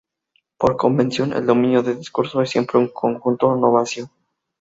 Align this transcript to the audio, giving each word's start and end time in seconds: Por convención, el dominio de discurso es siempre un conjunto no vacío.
Por 0.57 0.77
convención, 0.77 1.31
el 1.31 1.45
dominio 1.45 1.83
de 1.83 1.93
discurso 1.93 2.41
es 2.41 2.49
siempre 2.49 2.79
un 2.79 2.87
conjunto 2.87 3.55
no 3.55 3.71
vacío. 3.71 4.09